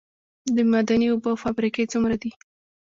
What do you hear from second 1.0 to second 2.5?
اوبو فابریکې څومره دي؟